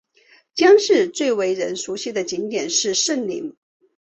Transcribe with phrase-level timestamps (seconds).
[0.55, 3.55] 姜市最为人熟悉的景点是圣陵。